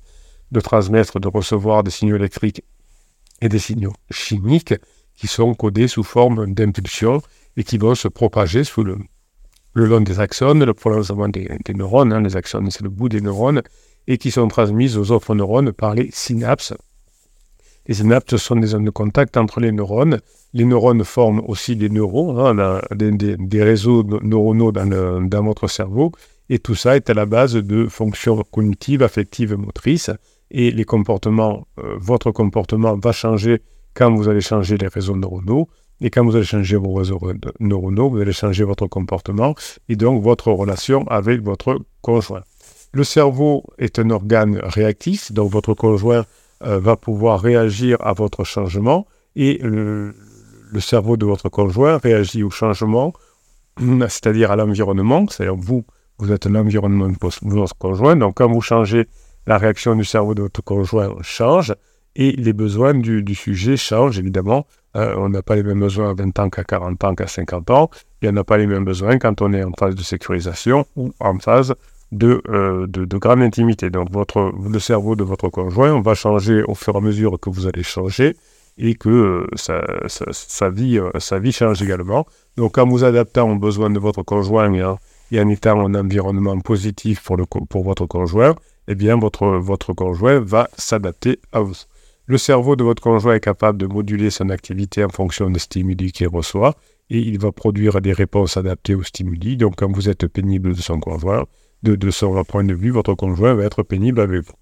de 0.53 0.61
transmettre, 0.61 1.21
de 1.21 1.29
recevoir 1.29 1.83
des 1.83 1.91
signaux 1.91 2.17
électriques 2.17 2.63
et 3.41 3.49
des 3.49 3.59
signaux 3.59 3.93
chimiques 4.11 4.75
qui 5.17 5.27
sont 5.27 5.55
codés 5.55 5.89
sous 5.89 6.03
forme 6.03 6.53
d'impulsions 6.53 7.23
et 7.57 7.65
qui 7.65 7.79
vont 7.79 7.95
se 7.95 8.09
propager 8.09 8.65
sous 8.65 8.83
le, 8.83 8.99
long 9.75 10.01
des 10.01 10.21
axones, 10.21 10.65
le 10.65 10.75
prolongement 10.75 11.29
des, 11.29 11.49
neurones. 11.75 12.13
Hein, 12.13 12.23
les 12.23 12.37
axones, 12.37 12.71
c'est 12.71 12.83
le 12.83 12.91
bout 12.91 13.09
des 13.09 13.21
neurones 13.21 13.63
et 14.07 14.19
qui 14.19 14.31
sont 14.31 14.49
transmises 14.49 14.99
aux 14.99 15.11
autres 15.11 15.35
neurones 15.35 15.73
par 15.73 15.95
les 15.95 16.11
synapses. 16.13 16.75
Les 17.87 17.95
synapses 17.95 18.37
sont 18.37 18.57
des 18.57 18.69
zones 18.69 18.85
de 18.85 18.91
contact 18.91 19.37
entre 19.37 19.61
les 19.61 19.73
neurones 19.73 20.21
les 20.55 20.65
neurones 20.65 21.05
forment 21.05 21.43
aussi 21.47 21.77
des 21.77 21.91
neurones, 21.91 22.61
hein, 22.61 22.81
des, 22.93 23.63
réseaux 23.63 24.05
neuronaux 24.23 24.71
dans, 24.71 25.45
votre 25.45 25.69
cerveau, 25.69 26.13
et 26.49 26.61
tout 26.61 26.77
ça 26.77 26.97
est 26.97 27.11
à 27.11 27.15
la 27.15 27.27
base 27.27 27.55
de 27.55 27.87
fonctions 27.87 28.43
cognitives, 28.51 29.03
affectives, 29.03 29.57
motrices, 29.57 30.11
et 30.53 30.71
les 30.71 30.85
comportements, 30.85 31.67
euh, 31.81 31.97
votre 31.99 32.31
comportement 32.31 32.97
va 32.97 33.11
changer 33.11 33.63
quand 33.95 34.15
vous 34.15 34.29
allez 34.29 34.41
changer 34.41 34.77
les 34.77 34.89
réseaux 34.89 35.17
neuronaux, 35.17 35.69
et 36.01 36.11
quand 36.11 36.25
vous 36.25 36.37
allez 36.37 36.45
changer 36.45 36.77
vos 36.77 36.93
réseaux 36.95 37.21
neuronaux, 37.61 38.11
vous 38.11 38.19
allez 38.19 38.33
changer 38.33 38.65
votre 38.65 38.87
comportement, 38.87 39.55
et 39.89 39.97
donc 39.97 40.23
votre 40.23 40.51
relation 40.51 41.07
avec 41.09 41.43
votre 41.43 41.79
conjoint. 42.03 42.43
Le 42.93 43.05
cerveau 43.05 43.65
est 43.79 43.99
un 43.99 44.11
organe 44.11 44.61
réactif, 44.63 45.33
donc 45.33 45.51
votre 45.51 45.75
conjoint 45.75 46.25
euh, 46.65 46.79
va 46.79 46.97
pouvoir 46.97 47.41
réagir 47.41 47.97
à 48.01 48.13
votre 48.13 48.45
changement, 48.45 49.07
et 49.37 49.59
le, 49.63 50.15
le 50.73 50.81
cerveau 50.81 51.17
de 51.17 51.25
votre 51.25 51.49
conjoint 51.49 51.99
réagit 51.99 52.43
au 52.43 52.51
changement, 52.51 53.13
c'est-à-dire 54.09 54.51
à, 54.51 54.57
l'environnement, 54.57 55.27
c'est-à-dire 55.29 55.57
vous, 55.57 55.85
vous 56.19 56.33
êtes 56.33 56.47
l'environnement 56.47 57.09
de 57.09 57.17
votre 57.21 57.77
conjoint, 57.77 58.17
donc 58.17 58.37
quand 58.37 58.51
vous 58.51 58.61
changez, 58.61 59.07
la 59.47 59.59
réaction 59.59 59.95
du 59.95 60.05
cerveau 60.05 60.35
de 60.35 60.43
votre 60.43 60.63
conjoint 60.63 61.15
change, 61.21 61.75
et 62.17 62.33
les 62.33 62.53
besoins 62.53 62.95
du, 62.95 63.35
sujet 63.35 63.77
changent, 63.77 64.19
évidemment. 64.19 64.67
Euh, 64.97 65.15
on 65.19 65.29
n'a 65.29 65.43
pas 65.43 65.57
les 65.57 65.65
mêmes 65.65 65.81
besoins 65.81 66.11
à 66.11 66.15
20 66.15 66.39
ans 66.39 66.51
qu'à 66.51 66.63
40 66.63 67.03
ans, 67.05 67.15
qu'à 67.15 67.27
50 67.27 67.71
ans, 67.71 67.91
et 68.23 68.29
on 68.29 68.33
n'a 68.33 68.45
pas 68.45 68.57
les 68.57 68.67
mêmes 68.67 68.85
besoins 68.85 69.19
quand 69.19 69.43
on 69.43 69.53
est 69.53 69.65
en 69.65 69.73
phase 69.73 69.97
de 69.97 70.03
sécurisation 70.03 70.87
ou 70.95 71.13
en 71.19 71.39
phase 71.39 71.75
de, 72.13 72.41
euh, 72.49 72.87
de, 72.87 73.05
de, 73.05 73.17
grande 73.17 73.43
intimité. 73.43 73.91
Donc 73.91 74.09
le 74.15 74.79
cerveau 74.79 75.17
de 75.17 75.25
votre 75.25 75.49
conjoint 75.49 76.01
va 76.01 76.15
changer 76.15 76.63
au 76.63 76.77
fur 76.77 76.95
et 76.95 76.99
à 76.99 77.01
mesure 77.01 77.41
que 77.41 77.51
vous 77.51 77.67
allez 77.67 77.83
changer, 77.83 78.37
et 78.79 78.95
que 78.95 79.09
euh, 79.09 79.47
sa, 79.57 80.71
vie, 80.71 81.53
change 81.53 81.83
également. 81.83 82.27
Donc, 82.57 82.79
en 82.79 82.87
vous 82.87 83.05
adaptant 83.05 83.51
aux 83.51 83.57
besoins 83.57 83.91
de 83.91 83.99
votre 83.99 84.23
conjoint 84.23 84.73
et 84.73 85.41
en, 85.41 85.49
étant 85.49 85.81
un 85.81 85.95
environnement 85.95 86.59
positif 86.61 87.23
pour, 87.23 87.85
votre 87.85 88.07
conjoint, 88.07 88.55
eh 88.89 88.95
bien, 88.95 89.17
votre 89.17 89.93
conjoint 89.93 90.41
va 90.41 90.69
s'adapter 90.77 91.41
à 91.53 91.61
vous. 91.61 91.77
Le 92.27 92.39
cerveau 92.39 92.75
de 92.75 92.83
votre 92.83 93.03
conjoint 93.03 93.35
est 93.35 93.41
capable 93.41 93.77
de 93.77 93.87
moduler 93.87 94.31
son 94.31 94.49
activité 94.49 95.05
en 95.05 95.11
fonction 95.11 95.51
des 95.51 95.59
stimuli 95.59 96.11
qu'il 96.11 96.29
reçoit 96.29 96.75
et 97.11 97.19
il 97.19 97.39
va 97.39 97.53
produire 97.53 98.01
des 98.01 98.15
réponses 98.15 98.57
adaptées 98.57 98.95
aux 98.95 99.03
stimuli. 99.03 99.59
Donc, 99.59 99.77
quand 99.77 99.93
vous 99.93 100.09
êtes 100.09 100.27
pénible 100.27 100.75
de 100.75 100.81
son 100.81 101.01
conjoint, 101.01 101.45
de, 101.83 102.11
son 102.11 102.43
point 102.45 102.65
de 102.65 102.73
vue, 102.73 102.91
votre 102.91 103.13
conjoint 103.13 103.53
va 103.53 103.65
être 103.65 103.83
pénible 103.83 104.21
avec 104.21 104.43
vous. 104.47 104.55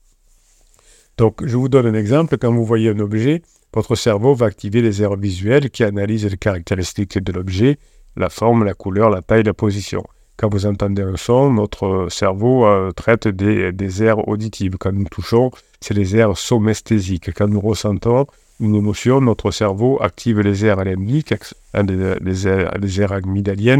Donc, 1.19 1.47
je 1.47 1.57
vous 1.57 1.69
donne 1.69 1.87
un 1.87 1.95
exemple. 1.95 2.37
Quand 2.37 2.53
vous 2.53 2.65
voyez 2.65 2.91
un 2.91 2.99
objet, 2.99 3.43
votre 3.73 3.95
cerveau 3.95 4.35
va 4.35 4.47
activer 4.47 4.83
les 4.83 5.01
aires 5.01 5.17
visuelles 5.17 5.71
qui 5.71 5.85
analysent 5.85 6.27
les 6.27 6.37
caractéristiques 6.37 7.19
de 7.19 7.31
l'objet, 7.31 7.79
la 8.17 8.29
forme, 8.29 8.65
la 8.65 8.75
couleur, 8.75 9.09
la 9.09 9.23
taille, 9.23 9.45
la 9.45 9.55
position. 9.55 10.03
Quand 10.43 10.49
vous 10.49 10.67
entendez 10.67 11.03
un 11.03 11.17
son, 11.17 11.53
notre 11.53 12.09
cerveau 12.11 12.67
euh, 12.67 12.91
traite 12.91 13.29
des, 13.29 13.71
des, 13.71 14.03
aires 14.03 14.27
auditives. 14.27 14.77
Quand 14.77 14.91
nous 14.91 15.05
touchons, 15.05 15.53
c'est 15.81 15.95
les 15.95 16.17
aires 16.17 16.37
somesthésiques. 16.37 17.33
Quand 17.33 17.47
nous 17.47 17.61
ressentons 17.61 18.27
une 18.59 18.75
émotion, 18.75 19.21
notre 19.21 19.53
cerveau 19.53 20.03
active 20.03 20.41
les 20.41 20.67
aires 20.67 20.83
limbiques, 20.83 21.33
les 21.75 22.49
aires, 22.49 22.75
les 22.77 23.01
aires 23.01 23.21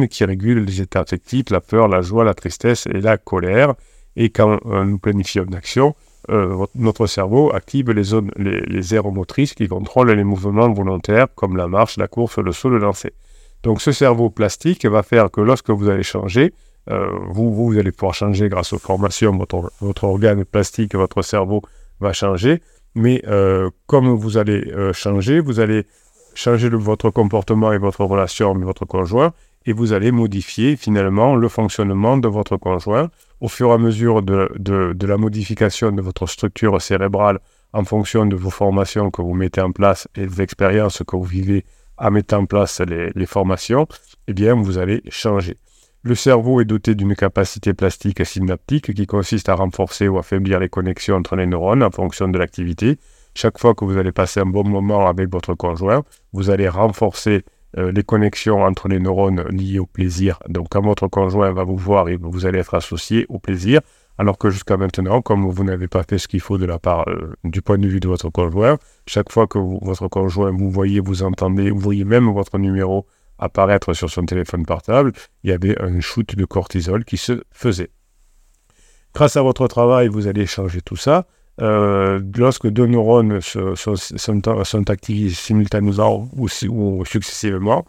qui 0.09 0.25
régulent 0.25 0.65
les 0.65 0.81
états 0.81 1.01
affectifs, 1.01 1.51
la 1.51 1.61
peur, 1.61 1.89
la 1.89 2.01
joie, 2.01 2.23
la 2.23 2.35
tristesse 2.35 2.87
et 2.87 3.01
la 3.01 3.19
colère. 3.19 3.75
Et 4.15 4.31
quand 4.31 4.61
euh, 4.67 4.85
nous 4.85 4.99
planifions 4.99 5.43
une 5.43 5.57
action, 5.57 5.97
euh, 6.31 6.65
notre 6.77 7.09
cerveau 7.09 7.53
active 7.53 7.91
les, 7.91 8.05
zones, 8.05 8.31
les, 8.37 8.61
les, 8.61 8.95
aires 8.95 9.11
motrices 9.11 9.55
qui 9.55 9.67
contrôlent 9.67 10.13
les 10.13 10.23
mouvements 10.23 10.71
volontaires 10.71 11.27
comme 11.35 11.57
la 11.57 11.67
marche, 11.67 11.97
la 11.97 12.07
course, 12.07 12.39
le 12.39 12.53
saut, 12.53 12.69
le 12.69 12.79
lancer. 12.79 13.15
Donc 13.63 13.81
ce 13.81 13.93
cerveau 13.93 14.31
plastique 14.31 14.85
va 14.87 15.03
faire 15.03 15.31
que 15.31 15.41
lorsque 15.41 15.71
vous 15.71 15.89
allez 15.89 16.03
changer, 16.03 16.53
euh, 16.91 17.11
vous, 17.29 17.55
vous, 17.55 17.79
allez 17.79 17.93
pouvoir 17.93 18.15
changer 18.15 18.49
grâce 18.49 18.73
aux 18.73 18.79
formations, 18.79 19.37
votre, 19.81 20.05
organe 20.05 20.45
plastique, 20.45 20.95
votre 20.95 21.23
cerveau 21.23 21.63
va 22.01 22.13
changer. 22.13 22.61
Mais 22.95 23.23
euh, 23.27 23.71
comme 23.87 24.09
vous 24.09 24.37
allez 24.37 24.71
euh, 24.73 24.93
changer, 24.93 25.41
vous 25.41 25.61
allez 25.61 25.87
changer 26.35 26.69
votre 26.71 27.11
comportement 27.11 27.73
et 27.73 27.79
votre 27.79 28.05
relation 28.05 28.51
avec 28.51 28.65
votre 28.65 28.85
conjoint 28.85 29.33
et 29.65 29.73
vous 29.73 29.93
allez 29.93 30.11
modifier 30.11 30.77
finalement 30.77 31.37
le 31.37 31.49
fonctionnement 31.49 32.17
de 32.17 32.27
votre 32.27 32.57
conjoint 32.57 33.11
au 33.41 33.49
fur 33.49 33.69
et 33.69 33.73
à 33.73 33.79
mesure 33.79 34.23
de, 34.23 34.51
de, 34.59 34.93
de 34.93 35.07
la 35.07 35.17
modification 35.17 35.93
de 35.93 36.03
votre 36.03 36.27
structure 36.27 36.81
cérébrale 36.81 37.39
en 37.73 37.85
fonction 37.85 38.27
de 38.27 38.35
vos 38.35 38.51
formations 38.51 39.11
que 39.11 39.23
vous 39.23 39.35
mettez 39.35 39.61
en 39.61 39.73
place 39.73 40.09
et 40.17 40.27
des 40.27 40.43
expériences 40.43 41.03
que 41.07 41.17
vous 41.17 41.23
vivez 41.23 41.65
à 42.03 42.11
mettre 42.11 42.35
en 42.35 42.47
place 42.47 42.81
les, 42.81 43.27
formations, 43.27 43.87
eh 44.27 44.35
bien, 44.35 44.57
vous 44.57 44.79
allez 44.79 45.03
changer. 45.09 45.57
Le 46.03 46.17
cerveau 46.17 46.61
est 46.61 46.65
doté 46.65 46.97
d'une 46.97 47.15
capacité 47.15 47.75
plastique 47.75 48.27
synaptique 48.27 48.93
qui 48.93 49.07
consiste 49.07 49.49
à 49.49 49.55
renforcer 49.55 50.09
ou 50.09 50.19
affaiblir 50.19 50.59
les 50.59 50.69
connexions 50.69 51.15
entre 51.15 51.37
les 51.37 51.47
neurones 51.47 51.85
en 51.85 51.93
fonction 51.93 52.27
de 52.27 52.37
l'activité. 52.41 52.99
Chaque 53.37 53.57
fois 53.57 53.75
que 53.77 53.85
vous 53.85 53.97
allez 53.99 54.11
passer 54.11 54.41
un 54.41 54.47
bon 54.47 54.65
moment 54.65 55.07
avec 55.07 55.31
votre 55.31 55.55
conjoint, 55.55 56.03
vous 56.33 56.51
allez 56.51 56.69
renforcer 56.69 57.45
euh, 57.79 57.93
les 57.93 58.03
connexions 58.03 58.65
entre 58.65 58.89
les 58.89 58.99
neurones 58.99 59.45
liées 59.51 59.79
au 59.79 59.87
plaisir. 59.87 60.41
Donc 60.49 60.67
quand 60.71 60.83
votre 60.83 61.07
conjoint 61.07 61.53
va 61.53 61.63
vous 61.63 61.77
voir, 61.77 62.07
vous 62.21 62.47
allez 62.47 62.59
être 62.59 62.75
associé 62.75 63.27
au 63.29 63.39
plaisir. 63.39 63.81
Alors 64.19 64.39
que 64.39 64.51
jusqu'à 64.51 64.77
maintenant, 64.77 65.23
comme 65.23 65.49
vous 65.49 65.65
n'avez 65.65 65.89
pas 65.89 66.03
fait 66.03 66.19
ce 66.19 66.29
qu'il 66.29 66.41
faut 66.41 66.59
de 66.59 66.67
la 66.67 66.79
part 66.79 67.09
euh, 67.09 67.35
du 67.45 67.63
point 67.63 67.79
de 67.79 67.89
vue 67.89 68.01
de 68.01 68.09
votre 68.09 68.29
conjoint, 68.29 68.79
chaque 69.07 69.33
fois 69.33 69.47
que 69.47 69.59
votre 69.59 70.09
conjoint 70.09 70.51
vous 70.51 70.71
voyez, 70.71 71.01
vous 71.01 71.23
entendez, 71.23 71.71
vous 71.71 71.81
voyez 71.81 72.05
même 72.05 72.31
votre 72.31 72.59
numéro 72.59 73.07
apparaître 73.39 73.93
sur 73.95 74.11
son 74.11 74.25
téléphone 74.25 74.65
portable, 74.65 75.13
il 75.43 75.51
y 75.51 75.53
avait 75.53 75.81
un 75.83 76.01
shoot 76.01 76.37
de 76.37 76.45
cortisol 76.45 77.05
qui 77.05 77.17
se 77.17 77.43
faisait. 77.51 77.91
Grâce 79.15 79.37
à 79.37 79.43
votre 79.43 79.67
travail, 79.67 80.09
vous 80.09 80.27
allez 80.27 80.47
changer 80.47 80.81
tout 80.81 80.97
ça. 80.97 81.27
Euh, 81.61 82.21
lorsque 82.37 82.67
deux 82.69 82.87
neurones 82.87 83.41
sont, 83.43 84.89
activés 84.89 85.31
simultanément 85.31 86.31
ou, 86.35 86.49
ou, 86.69 87.05
successivement, 87.05 87.85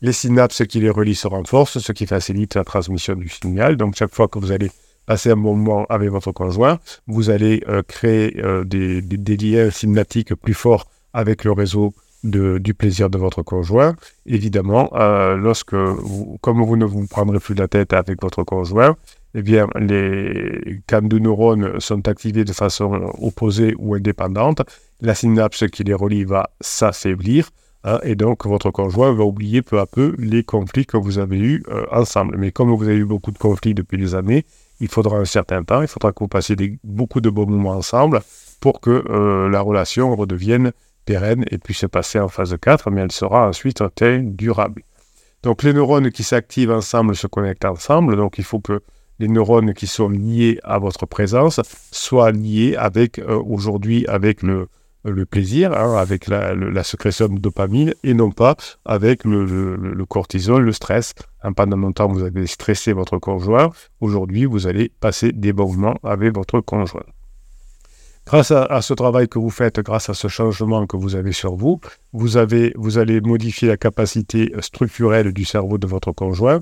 les 0.00 0.12
synapses 0.12 0.64
qui 0.66 0.80
les 0.80 0.90
relient 0.90 1.14
se 1.14 1.28
renforcent, 1.28 1.78
ce 1.78 1.92
qui 1.92 2.06
facilite 2.06 2.54
la 2.54 2.64
transmission 2.64 3.14
du 3.14 3.28
signal. 3.28 3.76
Donc 3.76 3.94
chaque 3.96 4.14
fois 4.14 4.28
que 4.28 4.38
vous 4.38 4.52
allez 4.52 4.70
passer 5.06 5.30
un 5.30 5.36
moment 5.36 5.86
avec 5.88 6.10
votre 6.10 6.32
conjoint, 6.32 6.78
vous 7.06 7.30
allez 7.30 7.62
euh, 7.68 7.82
créer 7.86 8.40
euh, 8.42 8.64
des, 8.64 9.36
liens 9.36 9.70
synaptiques 9.70 10.34
plus 10.34 10.54
forts 10.54 10.86
avec 11.12 11.44
le 11.44 11.52
réseau 11.52 11.94
du 12.22 12.72
plaisir 12.72 13.10
de 13.10 13.18
votre 13.18 13.42
conjoint. 13.42 13.94
Évidemment, 14.24 14.90
euh, 14.94 15.36
lorsque, 15.36 15.76
comme 16.40 16.64
vous 16.64 16.76
ne 16.76 16.86
vous 16.86 17.06
prendrez 17.06 17.38
plus 17.38 17.54
la 17.54 17.68
tête 17.68 17.92
avec 17.92 18.22
votre 18.22 18.44
conjoint, 18.44 18.96
eh 19.34 19.42
les, 19.42 20.80
quand 20.88 21.06
deux 21.06 21.18
neurones 21.18 21.78
sont 21.80 22.08
activés 22.08 22.44
de 22.44 22.54
façon 22.54 23.12
opposée 23.20 23.74
ou 23.78 23.94
indépendante, 23.94 24.62
la 25.02 25.14
synapse 25.14 25.66
qui 25.68 25.84
les 25.84 25.92
relie 25.92 26.24
va 26.24 26.48
s'affaiblir. 26.62 27.50
Hein, 27.82 27.98
et 28.04 28.14
donc, 28.14 28.46
votre 28.46 28.70
conjoint 28.70 29.12
va 29.12 29.24
oublier 29.24 29.60
peu 29.60 29.78
à 29.78 29.84
peu 29.84 30.14
les 30.18 30.44
conflits 30.44 30.86
que 30.86 30.96
vous 30.96 31.18
avez 31.18 31.38
eus 31.38 31.62
ensemble. 31.90 32.38
Mais 32.38 32.52
comme 32.52 32.74
vous 32.74 32.84
avez 32.84 32.96
eu 32.96 33.04
beaucoup 33.04 33.32
de 33.32 33.38
conflits 33.38 33.74
depuis 33.74 33.98
des 33.98 34.14
années, 34.14 34.46
il 34.80 34.88
faudra 34.88 35.18
un 35.18 35.24
certain 35.24 35.62
temps, 35.62 35.82
il 35.82 35.88
faudra 35.88 36.12
que 36.12 36.20
vous 36.20 36.28
passiez 36.28 36.56
beaucoup 36.82 37.20
de 37.20 37.30
bons 37.30 37.46
moments 37.46 37.72
ensemble 37.72 38.20
pour 38.60 38.80
que 38.80 39.04
euh, 39.08 39.48
la 39.48 39.60
relation 39.60 40.14
redevienne 40.14 40.72
pérenne 41.04 41.44
et 41.50 41.58
puis 41.58 41.74
se 41.74 41.86
passer 41.86 42.18
en 42.18 42.28
phase 42.28 42.56
4, 42.60 42.90
mais 42.90 43.02
elle 43.02 43.12
sera 43.12 43.48
ensuite 43.48 43.82
durable. 44.36 44.82
Donc 45.42 45.62
les 45.62 45.74
neurones 45.74 46.10
qui 46.10 46.22
s'activent 46.22 46.70
ensemble 46.70 47.14
se 47.14 47.26
connectent 47.26 47.66
ensemble, 47.66 48.16
donc 48.16 48.38
il 48.38 48.44
faut 48.44 48.60
que 48.60 48.82
les 49.18 49.28
neurones 49.28 49.74
qui 49.74 49.86
sont 49.86 50.08
liés 50.08 50.58
à 50.64 50.78
votre 50.78 51.06
présence 51.06 51.60
soient 51.92 52.32
liés 52.32 52.74
avec 52.76 53.18
euh, 53.18 53.40
aujourd'hui 53.46 54.06
avec 54.06 54.42
le, 54.42 54.68
le 55.04 55.26
plaisir, 55.26 55.72
hein, 55.72 55.96
avec 55.96 56.28
la, 56.28 56.82
sécrétion 56.82 57.28
de 57.28 57.38
dopamine 57.38 57.92
et 58.02 58.14
non 58.14 58.30
pas 58.30 58.56
avec 58.84 59.24
le, 59.24 59.44
le, 59.44 60.06
cortisol, 60.06 60.62
le 60.64 60.72
stress. 60.72 61.14
Pendant 61.56 61.76
longtemps, 61.76 62.08
vous 62.08 62.22
avez 62.22 62.46
stressé 62.46 62.92
votre 62.92 63.18
conjoint. 63.18 63.70
Aujourd'hui, 64.00 64.46
vous 64.46 64.66
allez 64.66 64.90
passer 65.00 65.32
des 65.32 65.52
bons 65.52 65.94
avec 66.02 66.34
votre 66.34 66.60
conjoint. 66.60 67.04
Grâce 68.26 68.52
à, 68.52 68.80
ce 68.80 68.94
travail 68.94 69.28
que 69.28 69.38
vous 69.38 69.50
faites, 69.50 69.80
grâce 69.80 70.08
à 70.08 70.14
ce 70.14 70.28
changement 70.28 70.86
que 70.86 70.96
vous 70.96 71.14
avez 71.14 71.32
sur 71.32 71.56
vous, 71.56 71.78
vous 72.12 72.38
allez 72.38 73.20
modifier 73.20 73.68
la 73.68 73.76
capacité 73.76 74.50
structurelle 74.60 75.32
du 75.32 75.44
cerveau 75.44 75.76
de 75.76 75.86
votre 75.86 76.12
conjoint. 76.12 76.60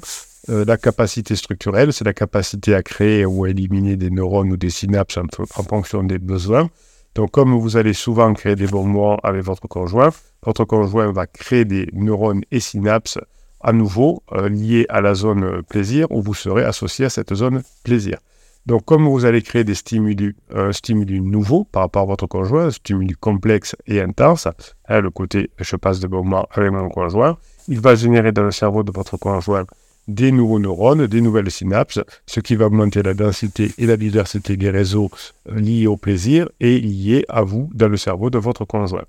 Euh, 0.49 0.65
la 0.65 0.77
capacité 0.77 1.37
structurelle, 1.37 1.93
c'est 1.93 2.05
la 2.05 2.15
capacité 2.15 2.75
à 2.75 2.83
créer 2.83 3.25
ou 3.25 3.45
à 3.45 3.51
éliminer 3.51 3.97
des 3.97 4.11
neurones 4.11 4.51
ou 4.51 4.57
des 4.57 4.71
synapses 4.71 5.19
en, 5.19 5.63
fonction 5.63 6.03
des 6.03 6.19
besoins. 6.19 6.69
Donc, 7.15 7.31
comme 7.31 7.55
vous 7.55 7.77
allez 7.77 7.93
souvent 7.93 8.33
créer 8.33 8.57
des 8.57 8.67
bons 8.67 8.85
moments 8.85 9.19
avec 9.23 9.43
votre 9.43 9.69
conjoint, 9.69 10.11
votre 10.45 10.65
conjoint 10.65 11.13
va 11.13 11.27
créer 11.27 11.65
des 11.65 11.89
neurones 11.93 12.43
et 12.51 12.61
synapses 12.61 13.19
à 13.61 13.73
nouveau 13.73 14.23
euh, 14.33 14.49
liés 14.49 14.87
à 14.89 15.01
la 15.01 15.15
zone 15.15 15.63
plaisir 15.63 16.07
où 16.11 16.23
vous 16.23 16.35
serez 16.35 16.65
associé 16.65 17.05
à 17.05 17.11
cette 17.11 17.35
zone 17.35 17.63
plaisir. 17.85 18.19
Donc, 18.65 18.85
comme 18.85 19.07
vous 19.07 19.25
allez 19.25 19.43
créer 19.43 19.65
des 19.65 19.75
stimuli, 19.75 20.35
euh, 20.55 20.73
stimuli 20.73 21.21
nouveau 21.21 21.65
par 21.65 21.83
rapport 21.83 22.03
à 22.03 22.07
votre 22.07 22.27
conjoint, 22.27 22.71
stimuli 22.71 23.15
complexe 23.15 23.77
et 23.87 24.01
intense, 24.01 24.47
hein, 24.89 25.01
le 25.01 25.11
côté 25.11 25.51
je 25.59 25.77
passe 25.77 26.01
de 26.01 26.07
bons 26.07 26.23
moments 26.23 26.47
avec 26.53 26.71
mon 26.71 26.89
conjoint, 26.89 27.37
il 27.69 27.81
va 27.81 27.95
générer 27.95 28.33
dans 28.33 28.45
le 28.45 28.53
cerveau 28.53 28.85
de 28.85 28.93
votre 28.93 29.17
conjoint 29.17 29.65
des 30.09 30.33
nouveaux 30.33 30.59
neurones, 30.59 31.07
des 31.07 31.21
nouvelles 31.21 31.51
synapses, 31.51 32.01
ce 32.27 32.41
qui 32.41 32.57
va 32.57 32.67
augmenter 32.67 33.03
la 33.03 33.15
densité 33.15 33.73
et 33.79 33.87
la 33.87 33.97
diversité 33.97 34.57
des 34.57 34.71
réseaux 34.71 35.11
euh, 35.49 35.59
liés 35.59 35.87
au 35.87 35.97
plaisir 35.97 36.49
et 36.61 36.79
liés 36.81 37.25
à 37.29 37.43
vous 37.43 37.71
dans 37.75 37.89
le 37.89 37.97
cerveau 37.97 38.31
de 38.31 38.39
votre 38.39 38.65
conjoint. 38.65 39.05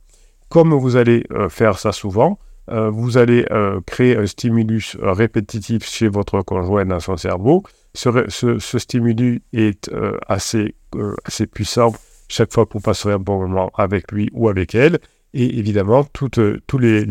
Comme 0.49 0.73
vous 0.73 0.95
allez 0.95 1.25
euh, 1.31 1.49
faire 1.49 1.79
ça 1.79 1.91
souvent, 1.91 2.39
vous 2.69 3.17
allez 3.17 3.45
créer 3.85 4.15
un 4.15 4.25
stimulus 4.25 4.95
répétitif 5.01 5.85
chez 5.85 6.07
votre 6.07 6.41
conjoint 6.43 6.85
dans 6.85 7.01
son 7.01 7.17
cerveau, 7.17 7.61
ce, 7.93 8.77
stimuli 8.79 9.41
est 9.53 9.89
euh, 9.89 10.17
assez, 10.27 10.75
euh, 10.95 11.15
assez 11.25 11.47
puissant 11.47 11.93
chaque 12.27 12.51
fois 12.51 12.65
que 12.65 12.73
vous 12.73 12.79
passerez 12.79 13.13
un 13.13 13.19
bon 13.19 13.39
moment 13.39 13.71
avec 13.75 14.11
lui 14.11 14.29
ou 14.33 14.49
avec 14.49 14.73
elle. 14.73 14.99
Et 15.33 15.59
évidemment, 15.59 16.03
toutes, 16.13 16.39
euh, 16.39 16.61
tous 16.67 16.79
les, 16.79 17.05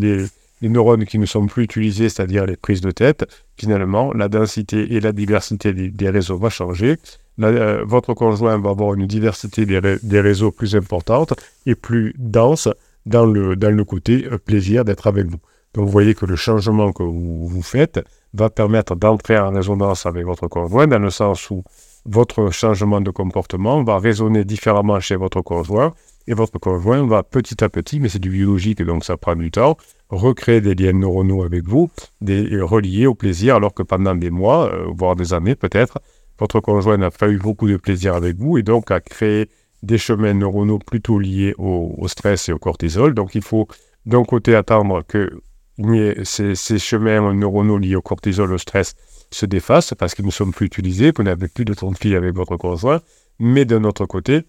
neurones 0.68 1.04
qui 1.04 1.18
ne 1.18 1.26
sont 1.26 1.46
plus 1.46 1.64
utilisés, 1.64 2.08
c'est-à-dire 2.08 2.46
les 2.46 2.56
prises 2.56 2.80
de 2.80 2.90
tête, 2.90 3.24
finalement, 3.56 4.12
la 4.12 4.28
densité 4.28 4.94
et 4.94 5.00
la 5.00 5.12
diversité 5.12 5.72
des, 5.72 6.10
réseaux 6.10 6.38
va 6.38 6.50
changer. 6.50 6.96
votre 7.38 8.14
conjoint 8.14 8.58
va 8.58 8.70
avoir 8.70 8.94
une 8.94 9.06
diversité 9.06 9.66
des, 9.66 10.20
réseaux 10.20 10.50
plus 10.50 10.76
importante 10.76 11.34
et 11.66 11.74
plus 11.74 12.14
dense 12.18 12.68
dans 13.06 13.26
le, 13.26 13.56
dans 13.56 13.74
le 13.74 13.84
côté 13.84 14.28
plaisir 14.44 14.84
d'être 14.84 15.06
avec 15.06 15.26
vous. 15.26 15.38
Donc 15.74 15.86
vous 15.86 15.90
voyez 15.90 16.14
que 16.14 16.26
le 16.26 16.36
changement 16.36 16.92
que 16.92 17.02
vous, 17.02 17.48
vous 17.48 17.62
faites, 17.62 18.00
va 18.34 18.50
permettre 18.50 18.94
d'entrer 18.96 19.38
en 19.38 19.50
résonance 19.50 20.06
avec 20.06 20.24
votre 20.24 20.48
conjoint, 20.48 20.86
dans 20.86 20.98
le 20.98 21.10
sens 21.10 21.50
où 21.50 21.64
votre 22.04 22.50
changement 22.50 23.00
de 23.00 23.10
comportement 23.10 23.82
va 23.84 23.98
résonner 23.98 24.44
différemment 24.44 25.00
chez 25.00 25.16
votre 25.16 25.40
conjoint, 25.40 25.94
et 26.26 26.34
votre 26.34 26.58
conjoint 26.58 27.06
va 27.06 27.22
petit 27.22 27.62
à 27.62 27.68
petit, 27.68 28.00
mais 28.00 28.08
c'est 28.08 28.18
du 28.18 28.30
biologique, 28.30 28.82
donc 28.82 29.04
ça 29.04 29.16
prend 29.16 29.36
du 29.36 29.50
temps, 29.50 29.76
recréer 30.12 30.60
des 30.60 30.74
liens 30.74 30.92
neuronaux 30.92 31.42
avec 31.42 31.66
vous, 31.66 31.90
des, 32.20 32.60
reliés 32.60 33.06
au 33.06 33.14
plaisir, 33.14 33.56
alors 33.56 33.74
que 33.74 33.82
pendant 33.82 34.14
des 34.14 34.30
mois, 34.30 34.72
euh, 34.72 34.86
voire 34.94 35.16
des 35.16 35.32
années 35.32 35.56
peut-être, 35.56 36.00
votre 36.38 36.60
conjoint 36.60 36.98
n'a 36.98 37.10
pas 37.10 37.28
eu 37.28 37.38
beaucoup 37.38 37.68
de 37.68 37.76
plaisir 37.76 38.14
avec 38.14 38.36
vous, 38.36 38.58
et 38.58 38.62
donc 38.62 38.90
a 38.90 39.00
créé 39.00 39.48
des 39.82 39.98
chemins 39.98 40.34
neuronaux 40.34 40.78
plutôt 40.78 41.18
liés 41.18 41.54
au, 41.58 42.06
stress 42.06 42.48
et 42.48 42.52
au 42.52 42.58
cortisol. 42.58 43.14
Donc 43.14 43.34
il 43.34 43.42
faut 43.42 43.66
d'un 44.06 44.22
côté 44.22 44.54
attendre 44.54 45.02
que 45.06 45.30
ces, 46.24 46.78
chemins 46.78 47.32
neuronaux 47.32 47.78
liés 47.78 47.96
au 47.96 48.02
cortisol, 48.02 48.52
au 48.52 48.58
stress, 48.58 48.94
se 49.30 49.46
défassent 49.46 49.94
parce 49.98 50.14
qu'ils 50.14 50.26
ne 50.26 50.30
sont 50.30 50.50
plus 50.50 50.66
utilisés, 50.66 51.12
vous 51.16 51.22
n'avez 51.22 51.48
plus 51.48 51.64
de 51.64 51.74
conflit 51.74 52.14
avec 52.14 52.34
votre 52.34 52.56
conjoint. 52.56 53.00
Mais 53.38 53.64
d'un 53.64 53.82
autre 53.84 54.04
côté, 54.04 54.42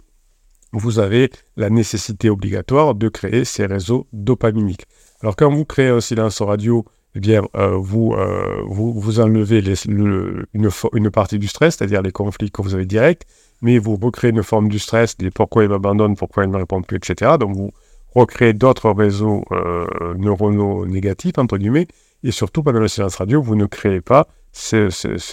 vous 0.74 1.00
avez 1.00 1.32
la 1.56 1.70
nécessité 1.70 2.30
obligatoire 2.30 2.96
de 2.96 3.08
créer 3.08 3.46
ces 3.46 3.66
réseaux 3.66 4.08
dopaminiques. 4.12 4.86
Alors 5.24 5.38
quand 5.38 5.50
vous 5.50 5.64
créez 5.64 5.88
un 5.88 6.02
silence 6.02 6.42
radio, 6.42 6.84
eh 7.16 7.22
bien, 7.22 7.44
euh, 7.56 7.78
vous, 7.78 8.14
euh, 8.14 8.62
vous, 8.68 8.92
vous, 8.92 9.22
enlevez 9.22 9.64
une, 9.86 10.46
une, 10.54 11.10
partie 11.12 11.40
du 11.40 11.48
stress, 11.48 11.78
c'est-à-dire 11.78 12.02
les 12.02 12.12
conflits 12.12 12.52
que 12.52 12.62
vous 12.62 12.76
avez 12.76 12.86
directs, 12.86 13.22
mais 13.62 13.78
vous 13.78 13.96
recréez 13.96 14.32
une 14.32 14.44
forme 14.44 14.68
du 14.68 14.80
stress, 14.80 15.16
des 15.18 15.32
pourquoi 15.32 15.64
il 15.64 15.70
m'abandonne, 15.70 16.18
pourquoi 16.18 16.44
il 16.44 16.48
ne 16.48 16.54
me 16.54 16.58
répond 16.58 16.82
plus, 16.82 16.98
etc. 16.98 17.38
Donc 17.40 17.56
vous 17.56 17.72
recréez 18.14 18.52
d'autres 18.52 18.92
réseaux 18.92 19.46
euh, 19.54 19.86
neuronaux 20.18 20.86
négatifs, 20.86 21.38
entre 21.38 21.58
guillemets, 21.58 21.88
et 22.26 22.32
surtout 22.32 22.62
pendant 22.62 22.82
le 22.82 22.90
silence 22.90 23.16
radio, 23.16 23.42
vous 23.42 23.56
ne 23.56 23.66
créez 23.66 24.02
pas 24.02 24.28
ce, 24.52 24.90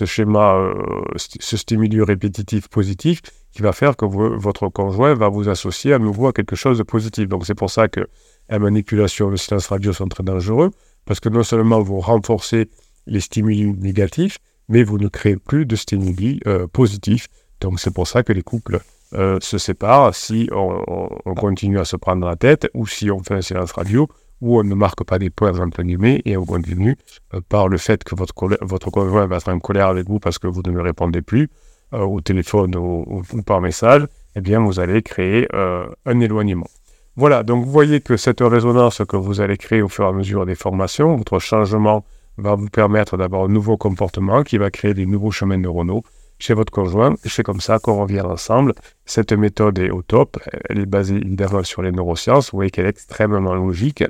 schéma, 0.07 0.55
euh, 0.55 0.73
ce 1.17 1.57
stimuli 1.57 2.01
répétitif 2.03 2.69
positif 2.69 3.21
qui 3.53 3.63
va 3.63 3.73
faire 3.73 3.97
que 3.97 4.07
votre 4.07 4.69
conjoint 4.69 5.15
va 5.15 5.29
vous 5.29 5.49
associer 5.49 5.93
à 5.93 5.99
nouveau 5.99 6.29
à 6.29 6.33
quelque 6.33 6.57
chose 6.57 6.79
de 6.79 6.83
positif. 6.83 7.29
Donc 7.29 7.45
c'est 7.45 7.55
pour 7.55 7.71
ça 7.71 7.89
que 7.89 8.07
la 8.51 8.59
manipulation, 8.59 9.31
le 9.31 9.37
silence 9.37 9.69
radio 9.69 9.93
sont 9.93 10.09
très 10.09 10.25
dangereux, 10.25 10.71
parce 11.07 11.21
que 11.21 11.29
non 11.29 11.45
seulement 11.45 11.81
vous 11.81 12.01
renforcez 12.01 12.69
les 13.07 13.21
stimuli 13.21 13.73
négatifs, 13.73 14.39
mais 14.69 14.83
vous 14.83 14.99
ne 14.99 15.09
créez 15.09 15.37
plus 15.37 15.67
de 15.67 15.77
stimuli 15.77 16.41
euh, 16.47 16.67
positifs. 16.67 17.29
Donc 17.61 17.81
c'est 17.81 17.93
pour 17.95 18.07
ça 18.07 18.23
que 18.23 18.33
les 18.33 18.43
couples 18.43 18.81
euh, 19.15 19.39
se 19.41 19.59
séparent 19.59 20.15
si 20.15 20.49
on, 20.53 20.85
on, 21.25 21.35
continue 21.35 21.79
à 21.79 21.85
se 21.85 21.97
prendre 21.97 22.27
la 22.27 22.37
tête 22.37 22.69
ou 22.75 22.87
si 22.87 23.11
on 23.11 23.23
fait 23.23 23.35
un 23.35 23.43
silence 23.43 23.73
radio 23.73 24.09
où 24.41 24.59
on 24.59 24.65
ne 24.65 24.75
marque 24.75 25.03
pas 25.05 25.19
des 25.19 25.31
points 25.31 25.59
entre 25.59 25.83
guillemets 25.83 26.23
et 26.25 26.37
on 26.37 26.45
continue 26.45 26.97
euh, 27.35 27.41
par 27.49 27.69
le 27.69 27.77
fait 27.77 28.05
que 28.05 28.15
votre, 28.15 28.33
votre 28.61 28.91
conjoint 28.91 29.27
va 29.27 29.37
être 29.37 29.49
en 29.49 29.59
colère 29.59 29.89
avec 29.89 30.09
vous 30.09 30.21
parce 30.21 30.39
que 30.39 30.47
vous 30.47 30.63
ne 30.65 30.71
lui 30.71 30.81
répondez 30.81 31.23
plus 31.23 31.51
euh, 31.93 32.03
au 32.03 32.21
téléphone 32.21 32.77
ou, 32.77 33.23
par 33.45 33.61
message, 33.61 34.07
eh 34.37 34.41
bien 34.41 34.61
vous 34.61 34.79
allez 34.79 35.03
créer 35.03 35.49
un 35.53 36.21
éloignement. 36.21 36.69
Voilà, 37.17 37.43
donc 37.43 37.65
vous 37.65 37.71
voyez 37.71 38.01
que 38.01 38.17
cette 38.17 38.41
résonance 38.41 39.03
que 39.07 39.17
vous 39.17 39.41
allez 39.41 39.57
créer 39.57 39.83
au 39.83 39.89
fur 39.89 40.05
et 40.05 40.09
à 40.09 40.13
mesure 40.13 40.47
des 40.47 40.55
formations, 40.55 41.17
votre 41.17 41.39
changement 41.39 42.05
va 42.39 42.55
vous 42.55 42.69
permettre 42.69 43.17
d'avoir 43.17 43.45
un 43.45 43.49
nouveau 43.49 43.77
comportement 43.77 44.43
qui 44.43 44.59
va 44.59 44.71
créer 44.71 44.95
des 44.95 45.07
nouveaux 45.07 45.31
chemins 45.31 45.57
neuronaux 45.57 46.03
chez 46.39 46.55
votre 46.55 46.73
conjoint. 46.73 47.15
C'est 47.25 47.43
comme 47.43 47.61
ça 47.61 47.79
qu'on 47.79 48.01
revient 48.01 48.23
ensemble. 48.23 48.75
Cette 49.05 49.33
méthode 49.33 49.79
est 49.79 49.91
au 49.91 50.03
top. 50.03 50.39
Elle 50.69 50.79
est 50.79 50.87
basée 50.87 51.17
évidemment 51.17 51.63
sur 51.63 51.83
les 51.83 51.93
neurosciences. 51.93 52.51
Vous 52.51 52.59
voyez 52.59 52.71
qu'elle 52.71 52.87
est 52.87 52.91
extrêmement 52.91 53.55
logique. 53.55 54.05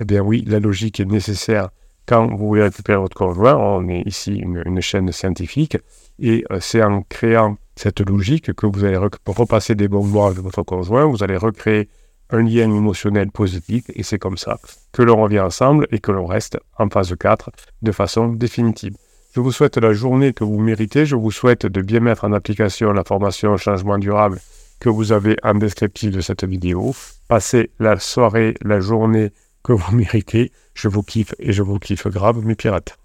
Eh 0.00 0.04
bien 0.04 0.20
oui, 0.20 0.44
la 0.46 0.60
logique 0.60 1.00
est 1.00 1.04
nécessaire 1.04 1.70
quand 2.06 2.26
vous 2.28 2.48
voulez 2.48 2.62
récupérer 2.62 2.98
votre 2.98 3.16
conjoint. 3.16 3.56
On 3.56 3.88
est 3.88 4.02
ici 4.06 4.36
une, 4.36 4.80
chaîne 4.80 5.10
scientifique 5.10 5.76
et 6.18 6.44
euh, 6.50 6.58
c'est 6.60 6.82
en 6.82 7.02
créant 7.02 7.56
cette 7.74 8.00
logique 8.00 8.52
que 8.52 8.66
vous 8.66 8.84
allez 8.84 8.98
repasser 9.26 9.74
des 9.74 9.88
bons 9.88 10.04
mois 10.04 10.26
avec 10.26 10.38
votre 10.38 10.62
conjoint, 10.62 11.06
vous 11.06 11.22
allez 11.22 11.38
recréer 11.38 11.88
un 12.32 12.42
lien 12.42 12.64
émotionnel 12.74 13.30
positif 13.30 13.84
et 13.94 14.02
c'est 14.02 14.18
comme 14.18 14.36
ça 14.36 14.58
que 14.92 15.02
l'on 15.02 15.22
revient 15.22 15.40
ensemble 15.40 15.86
et 15.92 16.00
que 16.00 16.10
l'on 16.10 16.26
reste 16.26 16.58
en 16.78 16.88
phase 16.88 17.14
4 17.16 17.50
de 17.82 17.92
façon 17.92 18.28
définitive. 18.28 18.96
Je 19.34 19.40
vous 19.40 19.52
souhaite 19.52 19.78
la 19.78 19.92
journée 19.92 20.32
que 20.32 20.44
vous 20.44 20.58
méritez, 20.58 21.06
je 21.06 21.16
vous 21.16 21.30
souhaite 21.30 21.66
de 21.66 21.80
bien 21.80 22.00
mettre 22.00 22.24
en 22.24 22.32
application 22.32 22.92
la 22.92 23.04
formation 23.04 23.56
changement 23.56 23.98
durable 23.98 24.40
que 24.80 24.88
vous 24.88 25.12
avez 25.12 25.36
en 25.42 25.54
descriptif 25.54 26.10
de 26.10 26.20
cette 26.20 26.44
vidéo. 26.44 26.94
Passez 27.28 27.70
la 27.78 27.98
soirée, 27.98 28.54
la 28.62 28.80
journée 28.80 29.30
que 29.62 29.72
vous 29.72 29.94
méritez. 29.94 30.50
Je 30.74 30.88
vous 30.88 31.02
kiffe 31.02 31.34
et 31.38 31.52
je 31.52 31.62
vous 31.62 31.78
kiffe 31.78 32.08
grave, 32.08 32.44
mes 32.44 32.56
pirates. 32.56 32.98